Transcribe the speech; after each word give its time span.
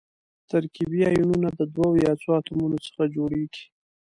ترکیبي 0.49 0.99
ایونونه 1.11 1.49
د 1.59 1.61
دوو 1.73 1.89
یا 2.05 2.11
څو 2.21 2.29
اتومونو 2.39 2.77
څخه 2.85 3.03
جوړیږي. 3.15 3.63